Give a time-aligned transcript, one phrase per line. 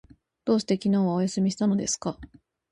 [0.45, 2.17] どうして昨日はお休みしたのですか？